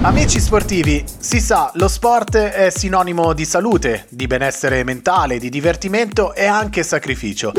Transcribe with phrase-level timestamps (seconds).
[0.00, 6.34] Amici sportivi, si sa, lo sport è sinonimo di salute, di benessere mentale, di divertimento
[6.34, 7.52] e anche sacrificio.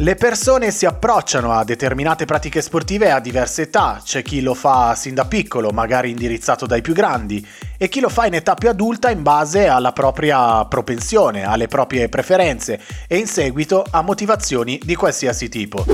[0.00, 4.94] Le persone si approcciano a determinate pratiche sportive a diverse età, c'è chi lo fa
[4.94, 7.44] sin da piccolo, magari indirizzato dai più grandi,
[7.78, 12.10] e chi lo fa in età più adulta in base alla propria propensione, alle proprie
[12.10, 15.86] preferenze e in seguito a motivazioni di qualsiasi tipo.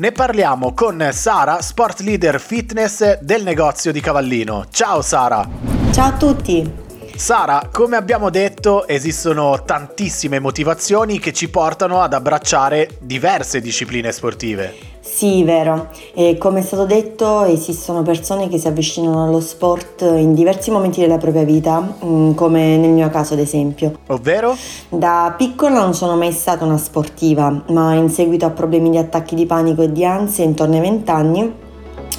[0.00, 4.64] Ne parliamo con Sara, sport leader fitness del negozio di Cavallino.
[4.70, 5.46] Ciao Sara!
[5.92, 6.89] Ciao a tutti!
[7.20, 14.72] Sara, come abbiamo detto, esistono tantissime motivazioni che ci portano ad abbracciare diverse discipline sportive.
[15.00, 15.90] Sì, vero.
[16.14, 21.00] E come è stato detto, esistono persone che si avvicinano allo sport in diversi momenti
[21.00, 23.98] della propria vita, mm, come nel mio caso ad esempio.
[24.06, 24.56] Ovvero?
[24.88, 29.34] Da piccola non sono mai stata una sportiva, ma in seguito a problemi di attacchi
[29.34, 31.68] di panico e di ansia intorno ai vent'anni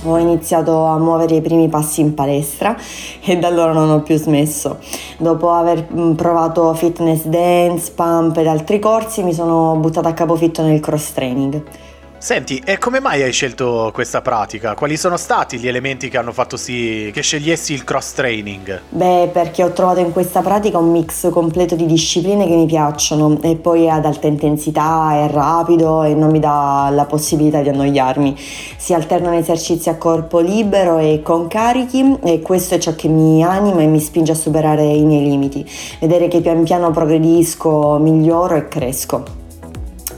[0.03, 2.75] ho iniziato a muovere i primi passi in palestra
[3.23, 4.79] e da allora non ho più smesso.
[5.17, 10.61] Dopo aver mm, provato fitness dance, pump ed altri corsi mi sono buttata a capofitto
[10.63, 11.61] nel cross training.
[12.21, 14.75] Senti, e come mai hai scelto questa pratica?
[14.75, 18.81] Quali sono stati gli elementi che hanno fatto sì che scegliessi il cross training?
[18.89, 23.39] Beh, perché ho trovato in questa pratica un mix completo di discipline che mi piacciono
[23.41, 28.37] e poi ad alta intensità, è rapido e non mi dà la possibilità di annoiarmi.
[28.77, 33.43] Si alternano esercizi a corpo libero e con carichi e questo è ciò che mi
[33.43, 35.67] anima e mi spinge a superare i miei limiti.
[35.99, 39.40] Vedere che pian piano progredisco, miglioro e cresco.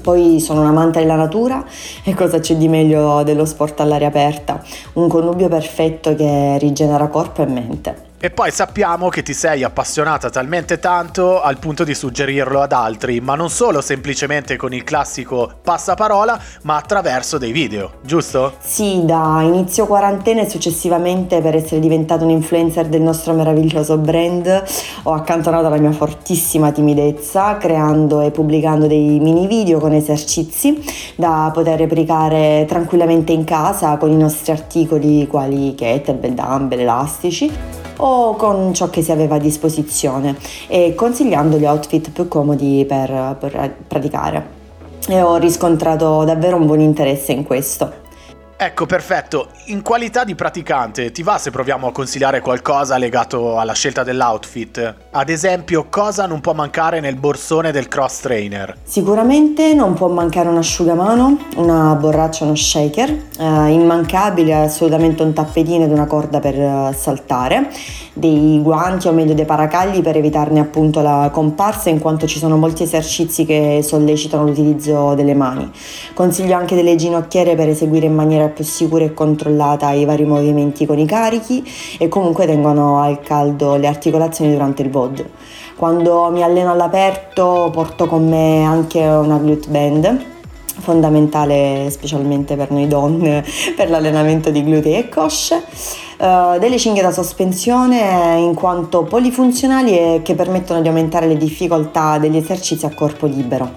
[0.04, 1.64] Poi sono un amante della natura
[2.04, 4.62] e cosa c'è di meglio dello sport all'aria aperta?
[4.94, 8.13] Un connubio perfetto che rigenera corpo e mente.
[8.26, 13.20] E poi sappiamo che ti sei appassionata talmente tanto al punto di suggerirlo ad altri,
[13.20, 18.54] ma non solo semplicemente con il classico passaparola, ma attraverso dei video, giusto?
[18.62, 24.64] Sì, da inizio quarantena e successivamente per essere diventato un influencer del nostro meraviglioso brand
[25.04, 30.82] ho accantonato la mia fortissima timidezza creando e pubblicando dei mini video con esercizi
[31.18, 38.36] da poter replicare tranquillamente in casa con i nostri articoli quali kettlebell, dumbbell, elastici o
[38.36, 40.38] con ciò che si aveva a disposizione
[40.68, 44.62] e consigliando gli outfit più comodi per, per praticare.
[45.08, 48.03] E ho riscontrato davvero un buon interesse in questo.
[48.66, 49.50] Ecco, perfetto.
[49.66, 54.96] In qualità di praticante, ti va se proviamo a consigliare qualcosa legato alla scelta dell'outfit?
[55.12, 58.78] Ad esempio, cosa non può mancare nel borsone del cross trainer?
[58.84, 65.84] Sicuramente non può mancare un asciugamano, una borraccia, uno shaker, eh, immancabile assolutamente un tappetino
[65.84, 67.70] ed una corda per uh, saltare,
[68.14, 72.56] dei guanti o meglio dei paracagli per evitarne appunto la comparsa in quanto ci sono
[72.56, 75.70] molti esercizi che sollecitano l'utilizzo delle mani.
[76.14, 80.86] Consiglio anche delle ginocchiere per eseguire in maniera più sicura e controllata i vari movimenti
[80.86, 81.64] con i carichi
[81.98, 85.26] e comunque tengono al caldo le articolazioni durante il VOD.
[85.76, 90.32] Quando mi alleno all'aperto porto con me anche una glute band
[90.80, 93.44] fondamentale specialmente per noi donne
[93.76, 95.64] per l'allenamento di glutei e cosce,
[96.18, 102.18] uh, delle cinghie da sospensione in quanto polifunzionali e che permettono di aumentare le difficoltà
[102.18, 103.72] degli esercizi a corpo libero.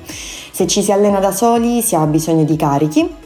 [0.50, 3.24] Se ci si allena da soli si ha bisogno di carichi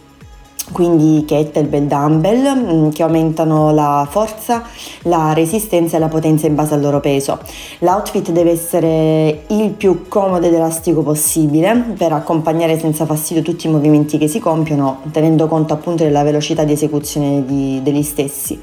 [0.73, 4.63] quindi kettlebell, dumbbell mm, che aumentano la forza,
[5.03, 7.39] la resistenza e la potenza in base al loro peso.
[7.79, 13.71] L'outfit deve essere il più comodo ed elastico possibile per accompagnare senza fastidio tutti i
[13.71, 18.61] movimenti che si compiono, tenendo conto appunto della velocità di esecuzione di, degli stessi.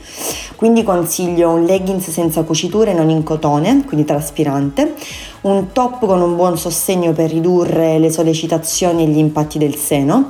[0.56, 4.96] Quindi consiglio un leggings senza cuciture non in cotone, quindi traspirante,
[5.42, 10.30] un top con un buon sostegno per ridurre le sollecitazioni e gli impatti del seno,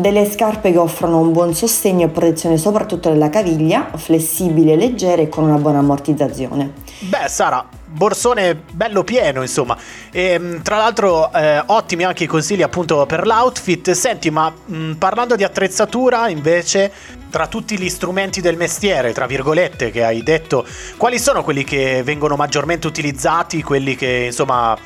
[0.00, 5.22] delle scarpe che offrono un buon sostegno e protezione soprattutto della caviglia, flessibili e leggere
[5.22, 6.72] e con una buona ammortizzazione.
[7.00, 9.76] Beh, Sara, borsone bello pieno, insomma.
[10.10, 13.92] E, ehm, tra l'altro, eh, ottimi anche i consigli appunto per l'outfit.
[13.92, 16.92] Senti, ma mh, parlando di attrezzatura, invece,
[17.30, 20.66] tra tutti gli strumenti del mestiere, tra virgolette, che hai detto,
[20.98, 24.76] quali sono quelli che vengono maggiormente utilizzati, quelli che, insomma,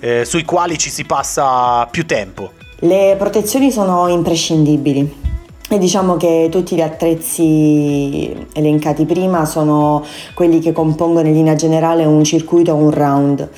[0.00, 2.52] eh, sui quali ci si passa più tempo?
[2.80, 5.27] Le protezioni sono imprescindibili
[5.70, 12.06] e diciamo che tutti gli attrezzi elencati prima sono quelli che compongono in linea generale
[12.06, 13.48] un circuito o un round.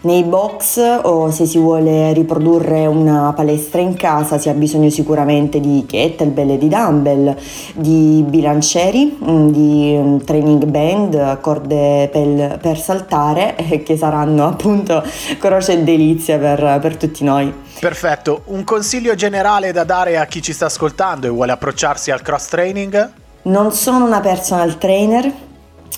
[0.00, 5.60] Nei box o se si vuole riprodurre una palestra in casa si ha bisogno sicuramente
[5.60, 7.36] di kettlebell e di dumbbell,
[7.74, 15.04] di bilancieri, mm, di mm, training band, corde per, per saltare che saranno appunto
[15.38, 17.66] croce e delizia per, per tutti noi.
[17.80, 22.22] Perfetto, un consiglio generale da dare a chi ci sta ascoltando e vuole approcciarsi al
[22.22, 23.12] cross training?
[23.42, 25.30] Non sono una personal trainer,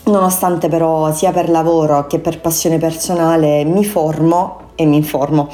[0.05, 5.51] nonostante però sia per lavoro che per passione personale mi formo e mi informo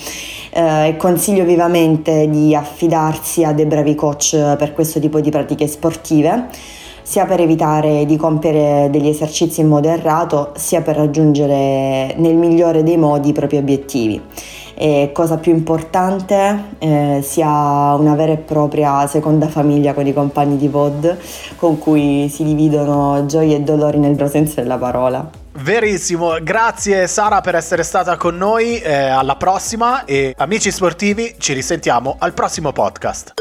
[0.53, 6.47] eh, consiglio vivamente di affidarsi a dei bravi coach per questo tipo di pratiche sportive
[7.03, 12.85] sia per evitare di compiere degli esercizi in modo errato sia per raggiungere nel migliore
[12.85, 14.23] dei modi i propri obiettivi
[14.79, 20.59] e cosa più importante eh, sia una vera e propria seconda famiglia con i compagni
[20.59, 21.17] di pod
[21.57, 25.29] con cui si dividono gioie e dolori nel vero senso della parola.
[25.59, 31.55] Verissimo, grazie Sara per essere stata con noi, eh, alla prossima e amici sportivi ci
[31.55, 33.33] risentiamo al prossimo podcast.